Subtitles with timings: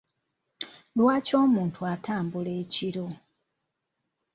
[0.97, 3.07] Lwaki omuntu atambula ekiro?